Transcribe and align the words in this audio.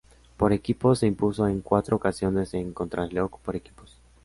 Por 0.35 0.51
equipos, 0.51 0.97
se 0.97 1.05
impuso 1.05 1.47
en 1.47 1.61
cuatro 1.61 1.95
ocasiones 1.97 2.55
en 2.55 2.73
contrarreloj 2.73 3.37
por 3.39 3.55
equipos. 3.55 3.99